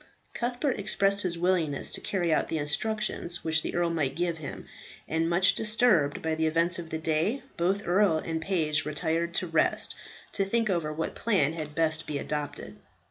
[0.33, 4.65] Cuthbert expressed his willingness to carry out the instructions which the earl might give him;
[5.07, 9.45] and, much disturbed by the events of the day, both earl and page retired to
[9.45, 9.93] rest,
[10.31, 12.77] to think over what plan had best be adopted.